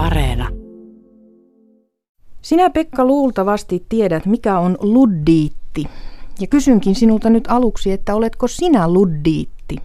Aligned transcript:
Areena. 0.00 0.48
Sinä 2.42 2.70
Pekka 2.70 3.04
luultavasti 3.04 3.84
tiedät, 3.88 4.26
mikä 4.26 4.58
on 4.58 4.76
luddiitti. 4.80 5.86
Ja 6.40 6.46
kysynkin 6.46 6.94
sinulta 6.94 7.30
nyt 7.30 7.44
aluksi, 7.48 7.92
että 7.92 8.14
oletko 8.14 8.48
sinä 8.48 8.92
luddiitti? 8.92 9.76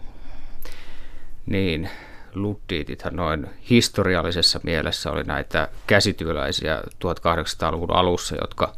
Niin, 1.46 1.90
luddiitithan 2.34 3.16
noin 3.16 3.46
historiallisessa 3.70 4.60
mielessä 4.62 5.10
oli 5.10 5.22
näitä 5.22 5.68
käsityöläisiä 5.86 6.82
1800-luvun 7.04 7.92
alussa, 7.92 8.36
jotka 8.40 8.72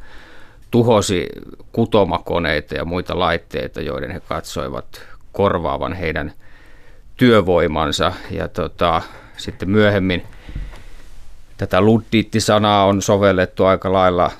tuhosi 0.70 1.28
kutomakoneita 1.72 2.74
ja 2.74 2.84
muita 2.84 3.18
laitteita, 3.18 3.80
joiden 3.80 4.10
he 4.10 4.20
katsoivat 4.20 5.02
korvaavan 5.32 5.92
heidän 5.92 6.32
työvoimansa. 7.16 8.12
Ja 8.30 8.48
tota, 8.48 9.02
sitten 9.36 9.70
myöhemmin 9.70 10.22
tätä 11.58 11.80
luddiitti-sanaa 11.80 12.84
on 12.84 13.02
sovellettu 13.02 13.64
aika 13.64 13.92
lailla 13.92 14.30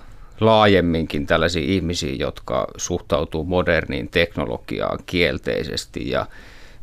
laajemminkin 0.40 1.26
tällaisiin 1.26 1.70
ihmisiin, 1.70 2.18
jotka 2.18 2.66
suhtautuu 2.76 3.44
moderniin 3.44 4.08
teknologiaan 4.08 4.98
kielteisesti 5.06 6.10
ja 6.10 6.26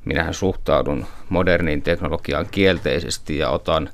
minähän 0.05 0.33
suhtaudun 0.33 1.05
moderniin 1.29 1.81
teknologiaan 1.81 2.47
kielteisesti 2.51 3.37
ja 3.37 3.49
otan 3.49 3.89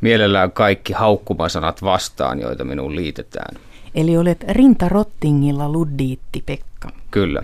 mielellään 0.00 0.52
kaikki 0.52 0.92
haukkumasanat 0.92 1.82
vastaan, 1.82 2.40
joita 2.40 2.64
minuun 2.64 2.96
liitetään. 2.96 3.56
Eli 3.94 4.16
olet 4.16 4.44
rintarottingilla 4.48 5.72
luddiitti, 5.72 6.42
Pekka. 6.46 6.88
Kyllä. 7.10 7.42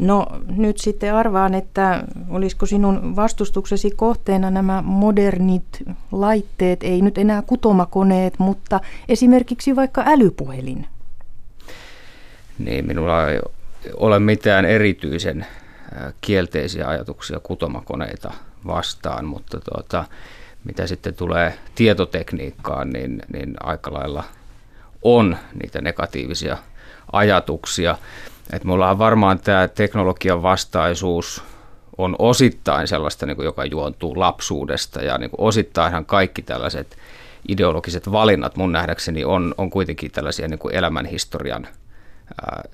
No 0.00 0.26
nyt 0.56 0.78
sitten 0.78 1.14
arvaan, 1.14 1.54
että 1.54 2.04
olisiko 2.28 2.66
sinun 2.66 3.16
vastustuksesi 3.16 3.90
kohteena 3.90 4.50
nämä 4.50 4.82
modernit 4.82 5.64
laitteet, 6.12 6.82
ei 6.82 7.02
nyt 7.02 7.18
enää 7.18 7.42
kutomakoneet, 7.42 8.38
mutta 8.38 8.80
esimerkiksi 9.08 9.76
vaikka 9.76 10.02
älypuhelin. 10.06 10.86
Niin, 12.58 12.86
minulla 12.86 13.28
ei 13.28 13.40
ole 13.96 14.18
mitään 14.18 14.64
erityisen 14.64 15.46
kielteisiä 16.20 16.88
ajatuksia 16.88 17.40
kutomakoneita 17.40 18.32
vastaan, 18.66 19.24
mutta 19.24 19.60
tuota, 19.60 20.04
mitä 20.64 20.86
sitten 20.86 21.14
tulee 21.14 21.58
tietotekniikkaan, 21.74 22.90
niin, 22.90 23.22
niin 23.32 23.54
aika 23.60 23.92
lailla 23.92 24.24
on 25.02 25.36
niitä 25.62 25.80
negatiivisia 25.80 26.58
ajatuksia. 27.12 27.98
Et 28.52 28.64
mulla 28.64 28.90
on 28.90 28.98
varmaan 28.98 29.38
tämä 29.38 29.68
teknologian 29.68 30.42
vastaisuus 30.42 31.42
on 31.98 32.16
osittain 32.18 32.88
sellaista, 32.88 33.26
niin 33.26 33.36
kuin, 33.36 33.44
joka 33.44 33.64
juontuu 33.64 34.18
lapsuudesta 34.18 35.02
ja 35.02 35.18
niin 35.18 35.30
kuin 35.30 35.40
osittainhan 35.40 36.06
kaikki 36.06 36.42
tällaiset 36.42 36.96
ideologiset 37.48 38.12
valinnat 38.12 38.56
mun 38.56 38.72
nähdäkseni 38.72 39.24
on, 39.24 39.54
on 39.58 39.70
kuitenkin 39.70 40.10
tällaisia 40.10 40.48
niin 40.48 40.58
kuin 40.58 40.74
elämänhistorian 40.74 41.68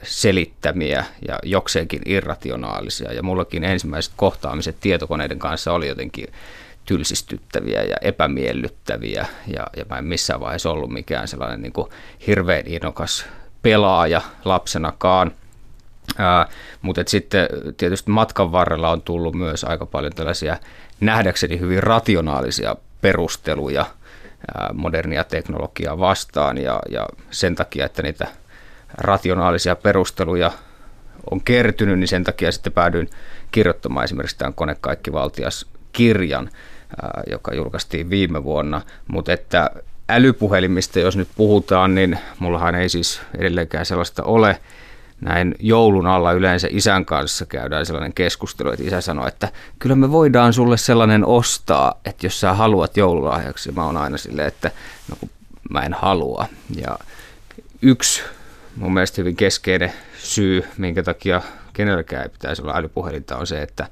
selittämiä 0.03 1.05
ja 1.29 1.39
jokseenkin 1.43 2.03
irrationaalisia. 2.07 3.13
Ja 3.13 3.23
mullakin 3.23 3.65
ensimmäiset 3.65 4.13
kohtaamiset 4.17 4.77
tietokoneiden 4.81 5.39
kanssa 5.39 5.73
oli 5.73 5.89
jotenkin 5.89 6.27
tylsistyttäviä 6.85 7.83
ja 7.83 7.97
epämiellyttäviä. 8.01 9.27
Ja, 9.47 9.67
ja 9.77 9.85
mä 9.91 9.99
en 9.99 10.05
missään 10.05 10.41
vaiheessa 10.41 10.71
ollut 10.71 10.91
mikään 10.91 11.29
sellainen 11.29 11.63
niin 11.63 11.73
kuin 11.73 11.91
hirveän 12.27 12.67
innokas 12.67 13.27
pelaaja 13.63 14.21
lapsenakaan. 14.45 15.33
Ää, 16.19 16.49
mutta 16.83 17.03
sitten 17.07 17.49
tietysti 17.77 18.11
matkan 18.11 18.53
varrella 18.53 18.91
on 18.91 19.03
tullut 19.03 19.35
myös 19.35 19.65
aika 19.65 19.87
paljon 19.87 20.13
tällaisia 20.13 20.57
nähdäkseni 21.01 21.61
hyvin 21.61 21.83
rationaalisia 21.83 22.77
perusteluja 23.01 23.87
ää, 24.59 24.71
modernia 24.75 25.25
teknologiaa 25.25 25.99
vastaan 25.99 26.59
ja, 26.59 26.81
ja 26.91 27.07
sen 27.31 27.55
takia, 27.55 27.87
että 27.87 28.03
niitä– 28.03 28.27
rationaalisia 28.99 29.77
perusteluja 29.77 30.53
on 31.31 31.41
kertynyt, 31.41 31.99
niin 31.99 32.09
sen 32.09 32.25
takia 32.25 32.53
sitten 32.53 32.73
päädyin 32.73 33.11
kirjoittamaan 33.53 34.05
esimerkiksi 34.05 34.39
tämän 34.39 34.55
Konekaikkivaltias 34.55 35.67
kirjan, 35.93 36.51
joka 37.31 37.55
julkaistiin 37.55 38.11
viime 38.11 38.45
vuonna, 38.45 38.81
mutta 39.09 39.33
että 39.33 39.71
älypuhelimista, 40.09 41.01
jos 41.01 41.17
nyt 41.17 41.29
puhutaan, 41.37 41.95
niin 41.95 42.19
mullahan 42.39 42.75
ei 42.75 42.89
siis 42.89 43.21
edelleenkään 43.39 43.87
sellaista 43.87 44.23
ole. 44.23 44.59
Näin 45.21 45.55
joulun 45.61 46.07
alla 46.07 46.33
yleensä 46.33 46.69
isän 46.71 47.05
kanssa 47.05 47.47
käydään 47.47 47.87
sellainen 47.87 48.13
keskustelu, 48.15 48.71
että 48.71 48.85
isä 48.85 49.01
sanoo, 49.01 49.27
että 49.27 49.49
kyllä 49.79 49.97
me 49.97 50.13
voidaan 50.13 50.53
sulle 50.53 50.77
sellainen 50.77 51.25
ostaa, 51.25 52.01
että 52.05 52.27
jos 52.27 52.41
sä 52.41 52.53
haluat 52.53 52.97
joululahjaksi, 52.97 53.73
mä 53.73 53.85
oon 53.85 53.97
aina 53.97 54.17
silleen, 54.17 54.49
että 54.49 54.71
no 55.11 55.29
mä 55.71 55.81
en 55.81 55.95
halua. 55.95 56.47
Ja 56.77 56.99
yksi 57.83 58.23
mun 58.77 58.95
mielestä 58.95 59.21
hyvin 59.21 59.37
keskeinen 59.37 59.93
syy, 60.19 60.65
minkä 60.79 61.03
takia 61.03 61.43
kenelläkään 61.73 62.23
ei 62.23 62.29
pitäisi 62.29 62.63
olla 62.63 62.77
älypuhelinta, 62.77 63.37
on 63.37 63.47
se, 63.47 63.63
että 63.63 63.89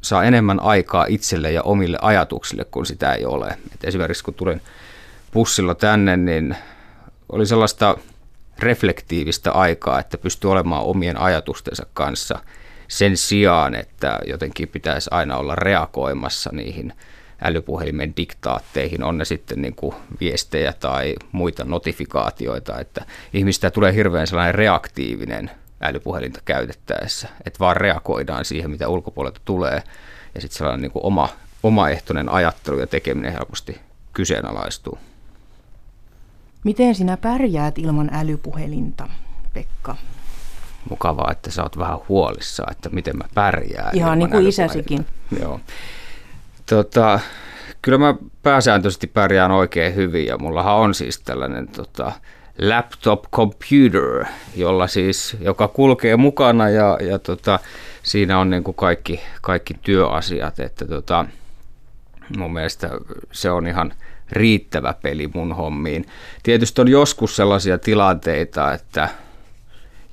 saa 0.00 0.24
enemmän 0.24 0.60
aikaa 0.60 1.06
itselle 1.08 1.52
ja 1.52 1.62
omille 1.62 1.98
ajatuksille, 2.02 2.64
kun 2.64 2.86
sitä 2.86 3.12
ei 3.12 3.24
ole. 3.24 3.58
Et 3.74 3.84
esimerkiksi 3.84 4.24
kun 4.24 4.34
tulin 4.34 4.62
bussilla 5.32 5.74
tänne, 5.74 6.16
niin 6.16 6.56
oli 7.28 7.46
sellaista 7.46 7.96
reflektiivistä 8.58 9.52
aikaa, 9.52 10.00
että 10.00 10.18
pystyy 10.18 10.52
olemaan 10.52 10.84
omien 10.84 11.20
ajatustensa 11.20 11.86
kanssa 11.94 12.38
sen 12.88 13.16
sijaan, 13.16 13.74
että 13.74 14.18
jotenkin 14.26 14.68
pitäisi 14.68 15.10
aina 15.12 15.36
olla 15.36 15.54
reagoimassa 15.54 16.50
niihin– 16.52 16.92
älypuhelimen 17.44 18.16
diktaatteihin, 18.16 19.02
on 19.02 19.18
ne 19.18 19.24
sitten 19.24 19.62
niin 19.62 19.74
kuin 19.74 19.94
viestejä 20.20 20.72
tai 20.72 21.14
muita 21.32 21.64
notifikaatioita, 21.64 22.80
että 22.80 23.04
ihmistä 23.32 23.70
tulee 23.70 23.94
hirveän 23.94 24.26
sellainen 24.26 24.54
reaktiivinen 24.54 25.50
älypuhelinta 25.80 26.40
käytettäessä, 26.44 27.28
että 27.46 27.58
vaan 27.58 27.76
reagoidaan 27.76 28.44
siihen, 28.44 28.70
mitä 28.70 28.88
ulkopuolelta 28.88 29.40
tulee, 29.44 29.82
ja 30.34 30.40
sitten 30.40 30.58
sellainen 30.58 30.82
niin 30.82 30.92
kuin 30.92 31.04
oma, 31.04 31.28
omaehtoinen 31.62 32.28
ajattelu 32.28 32.78
ja 32.78 32.86
tekeminen 32.86 33.32
helposti 33.32 33.80
kyseenalaistuu. 34.12 34.98
Miten 36.64 36.94
sinä 36.94 37.16
pärjäät 37.16 37.78
ilman 37.78 38.10
älypuhelinta, 38.12 39.08
Pekka? 39.54 39.96
Mukavaa, 40.90 41.30
että 41.32 41.50
sä 41.50 41.62
oot 41.62 41.78
vähän 41.78 41.98
huolissa, 42.08 42.64
että 42.70 42.88
miten 42.88 43.16
mä 43.16 43.24
pärjään. 43.34 43.96
Ihan 43.96 44.18
niin 44.18 44.30
kuin 44.30 44.46
isäsikin. 44.46 45.06
Joo. 45.40 45.60
Tota, 46.66 47.20
kyllä 47.82 47.98
mä 47.98 48.14
pääsääntöisesti 48.42 49.06
pärjään 49.06 49.50
oikein 49.50 49.94
hyvin 49.94 50.26
ja 50.26 50.38
mullahan 50.38 50.74
on 50.74 50.94
siis 50.94 51.20
tällainen 51.20 51.68
tota, 51.68 52.12
laptop 52.58 53.24
computer, 53.32 54.24
jolla 54.56 54.86
siis, 54.86 55.36
joka 55.40 55.68
kulkee 55.68 56.16
mukana 56.16 56.68
ja, 56.68 56.98
ja 57.00 57.18
tota, 57.18 57.58
siinä 58.02 58.38
on 58.38 58.50
niin 58.50 58.64
kuin 58.64 58.74
kaikki, 58.74 59.20
kaikki 59.42 59.74
työasiat, 59.82 60.60
että 60.60 60.84
tota, 60.84 61.26
mun 62.36 62.52
mielestä 62.52 62.90
se 63.32 63.50
on 63.50 63.66
ihan 63.66 63.92
riittävä 64.32 64.94
peli 65.02 65.30
mun 65.34 65.56
hommiin. 65.56 66.06
Tietysti 66.42 66.80
on 66.80 66.88
joskus 66.88 67.36
sellaisia 67.36 67.78
tilanteita, 67.78 68.72
että 68.72 69.08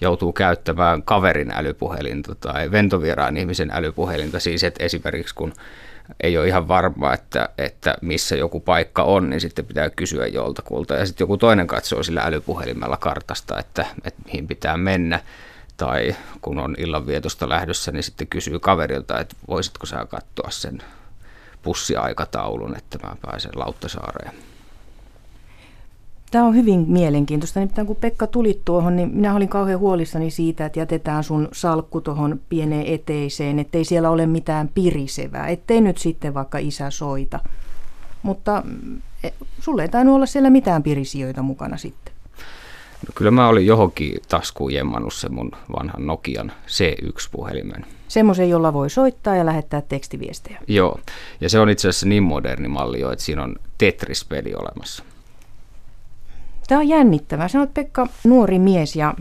joutuu 0.01 0.33
käyttämään 0.33 1.03
kaverin 1.03 1.51
älypuhelinta 1.51 2.35
tai 2.35 2.71
ventovieraan 2.71 3.37
ihmisen 3.37 3.71
älypuhelinta, 3.73 4.39
siis 4.39 4.63
että 4.63 4.83
esimerkiksi 4.83 5.35
kun 5.35 5.53
ei 6.19 6.37
ole 6.37 6.47
ihan 6.47 6.67
varma, 6.67 7.13
että, 7.13 7.49
että 7.57 7.95
missä 8.01 8.35
joku 8.35 8.59
paikka 8.59 9.03
on, 9.03 9.29
niin 9.29 9.41
sitten 9.41 9.65
pitää 9.65 9.89
kysyä 9.89 10.27
joltakulta. 10.27 10.93
Ja 10.93 11.05
sitten 11.05 11.23
joku 11.23 11.37
toinen 11.37 11.67
katsoo 11.67 12.03
sillä 12.03 12.21
älypuhelimella 12.21 12.97
kartasta, 12.97 13.59
että, 13.59 13.85
että 14.03 14.21
mihin 14.25 14.47
pitää 14.47 14.77
mennä. 14.77 15.19
Tai 15.77 16.15
kun 16.41 16.59
on 16.59 16.75
illanvietosta 16.77 17.49
lähdössä, 17.49 17.91
niin 17.91 18.03
sitten 18.03 18.27
kysyy 18.27 18.59
kaverilta, 18.59 19.19
että 19.19 19.35
voisitko 19.47 19.85
sä 19.85 20.05
katsoa 20.09 20.49
sen 20.49 20.83
pussiaikataulun, 21.63 22.77
että 22.77 23.07
mä 23.07 23.15
pääsen 23.21 23.51
Lauttasaareen. 23.55 24.33
Tämä 26.31 26.45
on 26.45 26.55
hyvin 26.55 26.85
mielenkiintoista. 26.87 27.59
Nimittäin 27.59 27.87
kun 27.87 27.95
Pekka 27.95 28.27
tuli 28.27 28.61
tuohon, 28.65 28.95
niin 28.95 29.09
minä 29.13 29.35
olin 29.35 29.49
kauhean 29.49 29.79
huolissani 29.79 30.31
siitä, 30.31 30.65
että 30.65 30.79
jätetään 30.79 31.23
sun 31.23 31.47
salkku 31.51 32.01
tuohon 32.01 32.39
pieneen 32.49 32.85
eteiseen, 32.85 33.59
ettei 33.59 33.85
siellä 33.85 34.09
ole 34.09 34.25
mitään 34.25 34.69
pirisevää, 34.75 35.47
ettei 35.47 35.81
nyt 35.81 35.97
sitten 35.97 36.33
vaikka 36.33 36.57
isä 36.57 36.89
soita. 36.89 37.39
Mutta 38.23 38.63
e, 39.23 39.29
sulle 39.59 39.81
ei 39.81 39.89
tainnut 39.89 40.15
olla 40.15 40.25
siellä 40.25 40.49
mitään 40.49 40.83
pirisijöitä 40.83 41.41
mukana 41.41 41.77
sitten. 41.77 42.10
No 43.07 43.11
kyllä 43.15 43.31
mä 43.31 43.47
olin 43.47 43.65
johonkin 43.65 44.19
taskuun 44.29 44.73
jemmannut 44.73 45.13
sen 45.13 45.33
mun 45.33 45.51
vanhan 45.77 46.07
Nokian 46.07 46.51
C1-puhelimen. 46.67 47.85
Semmoisen, 48.07 48.49
jolla 48.49 48.73
voi 48.73 48.89
soittaa 48.89 49.35
ja 49.35 49.45
lähettää 49.45 49.81
tekstiviestejä. 49.81 50.59
Joo, 50.67 50.99
ja 51.41 51.49
se 51.49 51.59
on 51.59 51.69
itse 51.69 51.89
asiassa 51.89 52.07
niin 52.07 52.23
moderni 52.23 52.67
malli 52.67 52.99
jo, 52.99 53.11
että 53.11 53.25
siinä 53.25 53.43
on 53.43 53.55
Tetris-peli 53.77 54.53
olemassa. 54.55 55.03
Tämä 56.67 56.81
on 56.81 56.87
jännittävää. 56.87 57.47
Sanoit 57.47 57.73
Pekka 57.73 58.07
nuori 58.23 58.59
mies 58.59 58.95
ja 58.95 59.13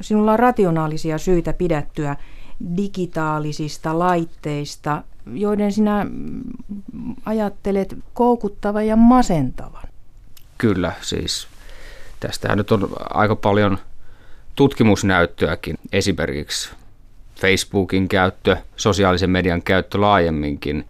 sinulla 0.00 0.32
on 0.32 0.38
rationaalisia 0.38 1.18
syitä 1.18 1.52
pidättyä 1.52 2.16
digitaalisista 2.76 3.98
laitteista. 3.98 5.02
joiden 5.34 5.72
sinä 5.72 6.06
ajattelet 7.24 7.96
koukuttavan 8.14 8.86
ja 8.86 8.96
masentavan. 8.96 9.88
Kyllä, 10.58 10.92
siis 11.00 11.48
tästähän 12.26 12.58
nyt 12.58 12.72
on 12.72 12.88
aika 13.10 13.36
paljon 13.36 13.78
tutkimusnäyttöäkin. 14.54 15.78
Esimerkiksi 15.92 16.70
Facebookin 17.40 18.08
käyttö, 18.08 18.56
sosiaalisen 18.76 19.30
median 19.30 19.62
käyttö 19.62 20.00
laajemminkin 20.00 20.84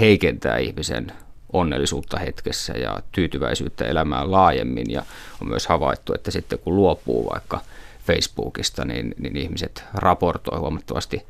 heikentää 0.00 0.56
ihmisen 0.56 1.12
onnellisuutta 1.52 2.18
hetkessä 2.18 2.72
ja 2.72 2.98
tyytyväisyyttä 3.12 3.84
elämään 3.84 4.30
laajemmin. 4.30 4.90
Ja 4.90 5.02
on 5.42 5.48
myös 5.48 5.66
havaittu, 5.66 6.14
että 6.14 6.30
sitten 6.30 6.58
kun 6.58 6.76
luopuu 6.76 7.30
vaikka 7.32 7.60
Facebookista, 8.06 8.84
niin, 8.84 9.14
niin 9.18 9.36
ihmiset 9.36 9.84
raportoi 9.94 10.58
huomattavasti 10.58 11.22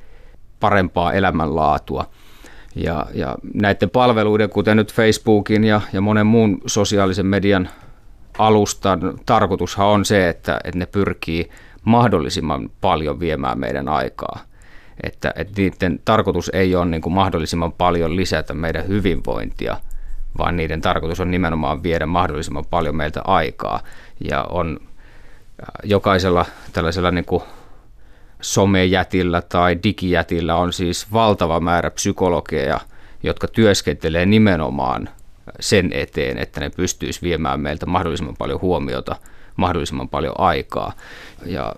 parempaa 0.60 1.12
elämänlaatua. 1.12 2.10
Ja, 2.74 3.06
ja 3.14 3.36
näiden 3.54 3.90
palveluiden, 3.90 4.50
kuten 4.50 4.76
nyt 4.76 4.94
Facebookin 4.94 5.64
ja, 5.64 5.80
ja 5.92 6.00
monen 6.00 6.26
muun 6.26 6.60
sosiaalisen 6.66 7.26
median 7.26 7.68
alustan 8.38 9.00
tarkoitushan 9.26 9.86
on 9.86 10.04
se, 10.04 10.28
että, 10.28 10.60
että 10.64 10.78
ne 10.78 10.86
pyrkii 10.86 11.50
mahdollisimman 11.84 12.70
paljon 12.80 13.20
viemään 13.20 13.58
meidän 13.58 13.88
aikaa. 13.88 14.40
Että, 15.02 15.32
että 15.36 15.52
niiden 15.56 16.00
tarkoitus 16.04 16.50
ei 16.54 16.74
ole 16.74 16.86
niin 16.86 17.00
kuin 17.00 17.12
mahdollisimman 17.12 17.72
paljon 17.72 18.16
lisätä 18.16 18.54
meidän 18.54 18.88
hyvinvointia, 18.88 19.76
vaan 20.38 20.56
niiden 20.56 20.80
tarkoitus 20.80 21.20
on 21.20 21.30
nimenomaan 21.30 21.82
viedä 21.82 22.06
mahdollisimman 22.06 22.64
paljon 22.70 22.96
meiltä 22.96 23.22
aikaa. 23.24 23.80
Ja 24.28 24.44
on 24.44 24.80
äh, 24.82 25.66
jokaisella 25.84 26.46
tällaisella 26.72 27.10
niin 27.10 27.24
kuin 27.24 27.42
somejätillä 28.40 29.42
tai 29.42 29.78
digijätillä 29.82 30.56
on 30.56 30.72
siis 30.72 31.12
valtava 31.12 31.60
määrä 31.60 31.90
psykologeja, 31.90 32.80
jotka 33.22 33.48
työskentelee 33.48 34.26
nimenomaan 34.26 35.08
sen 35.60 35.90
eteen, 35.92 36.38
että 36.38 36.60
ne 36.60 36.70
pystyisi 36.70 37.22
viemään 37.22 37.60
meiltä 37.60 37.86
mahdollisimman 37.86 38.36
paljon 38.38 38.60
huomiota, 38.60 39.16
mahdollisimman 39.56 40.08
paljon 40.08 40.34
aikaa. 40.38 40.92
Ja 41.46 41.74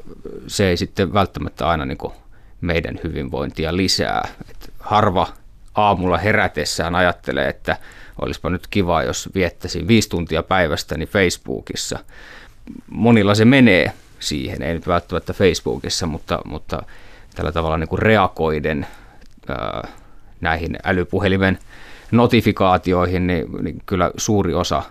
se 0.47 0.69
ei 0.69 0.77
sitten 0.77 1.13
välttämättä 1.13 1.69
aina 1.69 1.85
niin 1.85 1.99
kuin 1.99 2.13
meidän 2.61 3.01
hyvinvointia 3.05 3.77
lisää. 3.77 4.29
Et 4.51 4.73
harva 4.79 5.27
aamulla 5.75 6.19
herätessään 6.19 6.95
ajattelee, 6.95 7.49
että 7.49 7.77
olisipa 8.21 8.51
nyt 8.51 8.67
kiva, 8.67 9.03
jos 9.03 9.29
viettäisin 9.35 9.89
viisi 9.89 10.09
tuntia 10.09 10.43
päivästäni 10.43 11.07
Facebookissa. 11.07 11.99
Monilla 12.91 13.35
se 13.35 13.45
menee 13.45 13.93
siihen, 14.19 14.63
ei 14.63 14.75
nyt 14.75 14.87
välttämättä 14.87 15.33
Facebookissa, 15.33 16.07
mutta, 16.07 16.39
mutta 16.45 16.83
tällä 17.35 17.53
tavalla 17.53 17.79
niin 17.79 17.89
kuin 17.89 18.03
reagoiden 18.03 18.87
ää, 19.49 19.89
näihin 20.41 20.79
älypuhelimen 20.85 21.59
notifikaatioihin, 22.13 23.27
niin, 23.27 23.47
niin 23.63 23.83
kyllä 23.87 24.11
suuri 24.17 24.55
osa 24.55 24.83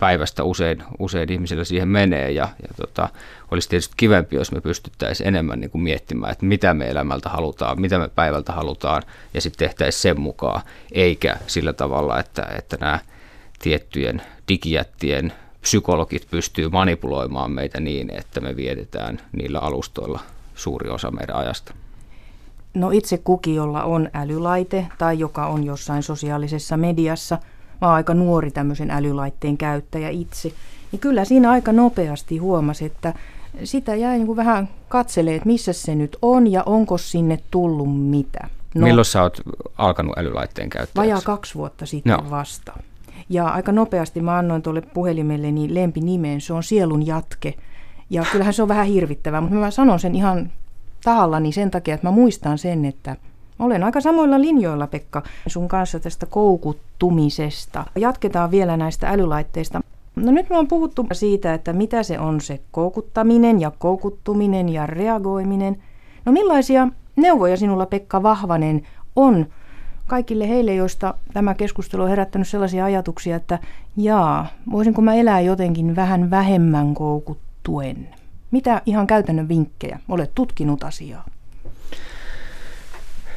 päivästä 0.00 0.44
usein, 0.44 0.82
usein 0.98 1.32
ihmisillä 1.32 1.64
siihen 1.64 1.88
menee 1.88 2.30
ja, 2.30 2.48
ja 2.62 2.68
tota, 2.76 3.08
olisi 3.50 3.68
tietysti 3.68 3.94
kivempi, 3.96 4.36
jos 4.36 4.52
me 4.52 4.60
pystyttäisiin 4.60 5.26
enemmän 5.26 5.60
niin 5.60 5.70
kuin 5.70 5.82
miettimään, 5.82 6.32
että 6.32 6.46
mitä 6.46 6.74
me 6.74 6.88
elämältä 6.88 7.28
halutaan, 7.28 7.80
mitä 7.80 7.98
me 7.98 8.08
päivältä 8.08 8.52
halutaan 8.52 9.02
ja 9.34 9.40
sitten 9.40 9.68
tehtäisiin 9.68 10.02
sen 10.02 10.20
mukaan, 10.20 10.62
eikä 10.92 11.36
sillä 11.46 11.72
tavalla, 11.72 12.18
että, 12.18 12.46
että 12.58 12.76
nämä 12.80 12.98
tiettyjen 13.58 14.22
digijättien 14.48 15.32
psykologit 15.60 16.26
pystyy 16.30 16.68
manipuloimaan 16.68 17.50
meitä 17.50 17.80
niin, 17.80 18.10
että 18.10 18.40
me 18.40 18.56
vietetään 18.56 19.20
niillä 19.32 19.58
alustoilla 19.58 20.20
suuri 20.54 20.90
osa 20.90 21.10
meidän 21.10 21.36
ajasta. 21.36 21.74
No 22.74 22.90
itse 22.90 23.18
kuki, 23.18 23.54
jolla 23.54 23.84
on 23.84 24.10
älylaite 24.14 24.86
tai 24.98 25.18
joka 25.18 25.46
on 25.46 25.64
jossain 25.64 26.02
sosiaalisessa 26.02 26.76
mediassa, 26.76 27.38
mä 27.80 27.86
oon 27.86 27.94
aika 27.96 28.14
nuori 28.14 28.50
tämmöisen 28.50 28.90
älylaitteen 28.90 29.58
käyttäjä 29.58 30.08
itse, 30.08 30.52
niin 30.92 31.00
kyllä 31.00 31.24
siinä 31.24 31.50
aika 31.50 31.72
nopeasti 31.72 32.38
huomasi, 32.38 32.84
että 32.84 33.14
sitä 33.64 33.94
jäi 33.94 34.16
niin 34.16 34.26
kuin 34.26 34.36
vähän 34.36 34.68
katselee, 34.88 35.34
että 35.34 35.46
missä 35.46 35.72
se 35.72 35.94
nyt 35.94 36.16
on 36.22 36.52
ja 36.52 36.62
onko 36.66 36.98
sinne 36.98 37.38
tullut 37.50 38.00
mitä. 38.00 38.48
No, 38.74 38.86
Milloin 38.86 39.04
sä 39.04 39.22
oot 39.22 39.40
alkanut 39.78 40.18
älylaitteen 40.18 40.70
käyttäjäksi? 40.70 40.96
Vajaa 40.96 41.20
kaksi 41.24 41.54
vuotta 41.54 41.86
sitten 41.86 42.12
no. 42.12 42.30
vasta. 42.30 42.72
Ja 43.28 43.48
aika 43.48 43.72
nopeasti 43.72 44.20
mä 44.20 44.38
annoin 44.38 44.62
tuolle 44.62 44.80
puhelimelleni 44.80 45.74
lempinimeen, 45.74 46.40
se 46.40 46.52
on 46.52 46.62
sielun 46.62 47.06
jatke. 47.06 47.54
Ja 48.10 48.24
kyllähän 48.32 48.54
se 48.54 48.62
on 48.62 48.68
vähän 48.68 48.86
hirvittävää, 48.86 49.40
mutta 49.40 49.56
mä 49.56 49.70
sanon 49.70 50.00
sen 50.00 50.14
ihan 50.14 50.50
tahallani 51.04 51.52
sen 51.52 51.70
takia, 51.70 51.94
että 51.94 52.06
mä 52.06 52.10
muistan 52.10 52.58
sen, 52.58 52.84
että 52.84 53.16
olen 53.58 53.84
aika 53.84 54.00
samoilla 54.00 54.40
linjoilla, 54.40 54.86
Pekka, 54.86 55.22
sun 55.46 55.68
kanssa 55.68 56.00
tästä 56.00 56.26
koukuttumisesta. 56.26 57.84
Jatketaan 57.96 58.50
vielä 58.50 58.76
näistä 58.76 59.08
älylaitteista. 59.08 59.80
No 60.16 60.32
nyt 60.32 60.50
me 60.50 60.58
on 60.58 60.68
puhuttu 60.68 61.06
siitä, 61.12 61.54
että 61.54 61.72
mitä 61.72 62.02
se 62.02 62.18
on 62.18 62.40
se 62.40 62.60
koukuttaminen 62.70 63.60
ja 63.60 63.72
koukuttuminen 63.78 64.68
ja 64.68 64.86
reagoiminen. 64.86 65.82
No 66.24 66.32
millaisia 66.32 66.88
neuvoja 67.16 67.56
sinulla, 67.56 67.86
Pekka 67.86 68.22
Vahvanen, 68.22 68.82
on 69.16 69.46
kaikille 70.06 70.48
heille, 70.48 70.74
joista 70.74 71.14
tämä 71.34 71.54
keskustelu 71.54 72.02
on 72.02 72.08
herättänyt 72.08 72.48
sellaisia 72.48 72.84
ajatuksia, 72.84 73.36
että 73.36 73.58
jaa, 73.96 74.46
voisinko 74.70 75.02
mä 75.02 75.14
elää 75.14 75.40
jotenkin 75.40 75.96
vähän 75.96 76.30
vähemmän 76.30 76.94
koukuttuen? 76.94 78.08
Mitä 78.50 78.82
ihan 78.86 79.06
käytännön 79.06 79.48
vinkkejä? 79.48 80.00
Olet 80.08 80.30
tutkinut 80.34 80.84
asiaa. 80.84 81.24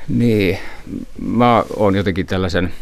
Niin, 0.09 0.57
mä 1.21 1.63
oon 1.75 1.95
jotenkin 1.95 2.25
tällaisen 2.25 2.73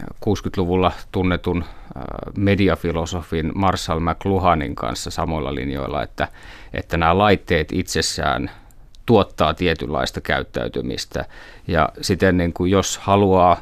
60-luvulla 0.00 0.92
tunnetun 1.12 1.64
äh, 1.64 2.02
mediafilosofin 2.36 3.52
Marshall 3.54 4.00
McLuhanin 4.00 4.74
kanssa 4.74 5.10
samoilla 5.10 5.54
linjoilla, 5.54 6.02
että, 6.02 6.28
että 6.72 6.96
nämä 6.96 7.18
laitteet 7.18 7.72
itsessään 7.72 8.50
tuottaa 9.06 9.54
tietynlaista 9.54 10.20
käyttäytymistä 10.20 11.24
ja 11.66 11.88
siten 12.00 12.36
niin 12.36 12.52
kuin 12.52 12.70
jos 12.70 12.98
haluaa 12.98 13.60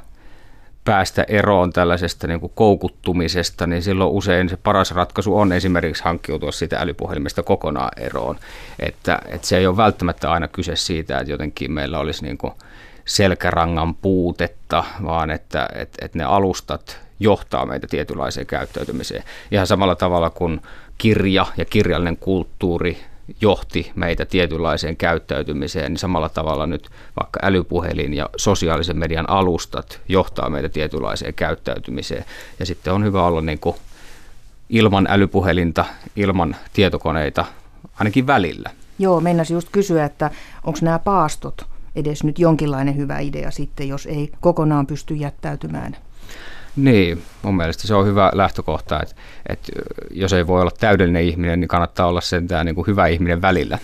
päästä 0.85 1.25
eroon 1.29 1.73
tällaisesta 1.73 2.27
niin 2.27 2.41
kuin 2.41 2.53
koukuttumisesta, 2.55 3.67
niin 3.67 3.83
silloin 3.83 4.11
usein 4.11 4.49
se 4.49 4.57
paras 4.57 4.91
ratkaisu 4.91 5.37
on 5.37 5.53
esimerkiksi 5.53 6.05
hankkiutua 6.05 6.53
siitä 6.53 6.79
älypuhelimesta 6.79 7.43
kokonaan 7.43 7.91
eroon. 7.97 8.39
Että, 8.79 9.19
että 9.27 9.47
se 9.47 9.57
ei 9.57 9.67
ole 9.67 9.77
välttämättä 9.77 10.33
aina 10.33 10.49
kyse 10.49 10.77
siitä, 10.77 11.19
että 11.19 11.33
jotenkin 11.33 11.73
meillä 11.73 11.99
olisi 11.99 12.25
niin 12.25 12.39
kuin 12.39 12.53
selkärangan 13.05 13.95
puutetta, 13.95 14.85
vaan 15.05 15.31
että, 15.31 15.69
että, 15.75 16.05
että 16.05 16.19
ne 16.19 16.25
alustat 16.25 17.01
johtaa 17.21 17.67
meitä 17.67 17.87
tietynlaiseen 17.91 18.47
käyttäytymiseen. 18.47 19.23
Ihan 19.51 19.67
samalla 19.67 19.95
tavalla 19.95 20.31
kuin 20.31 20.61
kirja 20.99 21.47
ja 21.57 21.65
kirjallinen 21.65 22.17
kulttuuri 22.17 22.99
johti 23.41 23.93
meitä 23.95 24.27
tietynlaiseen 24.27 24.97
käyttäytymiseen, 24.97 25.93
niin 25.93 25.99
samalla 25.99 26.29
tavalla 26.29 26.67
nyt 26.67 26.91
vaikka 27.21 27.41
älypuhelin 27.43 28.15
ja 28.15 28.29
sosiaalisen 28.37 28.99
median 28.99 29.31
alustat 29.31 30.01
johtaa 30.09 30.51
meitä 30.51 30.69
tietynlaiseen 30.69 31.35
käyttäytymiseen. 31.35 32.25
Ja 32.59 32.67
sitten 32.67 32.93
on 32.93 33.05
hyvä 33.05 33.25
olla 33.25 33.41
niin 33.41 33.59
kuin 33.59 33.77
ilman 34.69 35.07
älypuhelinta, 35.11 35.85
ilman 36.17 36.57
tietokoneita, 36.73 37.45
ainakin 37.95 38.27
välillä. 38.27 38.71
Joo, 38.99 39.21
meinasi 39.21 39.55
just 39.55 39.69
kysyä, 39.73 40.05
että 40.05 40.31
onko 40.65 40.79
nämä 40.83 40.99
paastot 40.99 41.65
edes 41.97 42.25
nyt 42.25 42.39
jonkinlainen 42.39 42.97
hyvä 42.97 43.19
idea 43.19 43.51
sitten, 43.51 43.89
jos 43.89 44.07
ei 44.07 44.33
kokonaan 44.41 44.87
pysty 44.87 45.15
jättäytymään 45.15 45.97
niin, 46.77 47.23
mun 47.43 47.57
mielestä 47.57 47.87
se 47.87 47.95
on 47.95 48.07
hyvä 48.07 48.31
lähtökohta, 48.35 49.01
että, 49.03 49.15
että 49.49 49.73
jos 50.11 50.33
ei 50.33 50.47
voi 50.47 50.61
olla 50.61 50.71
täydellinen 50.81 51.23
ihminen, 51.23 51.61
niin 51.61 51.69
kannattaa 51.69 52.07
olla 52.07 52.21
sentään 52.21 52.67
niin 52.67 52.75
kuin 52.75 52.87
hyvä 52.87 53.07
ihminen 53.07 53.43
välillä. 53.43 53.79